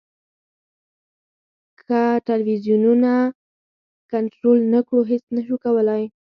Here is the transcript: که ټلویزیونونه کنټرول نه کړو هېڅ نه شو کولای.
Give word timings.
که 1.81 1.99
ټلویزیونونه 2.27 3.11
کنټرول 4.11 4.57
نه 4.73 4.79
کړو 4.87 5.01
هېڅ 5.11 5.23
نه 5.35 5.41
شو 5.47 5.55
کولای. 5.63 6.03